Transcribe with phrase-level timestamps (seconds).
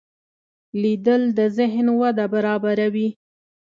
[0.81, 3.09] لیدل د ذهن وده برابروي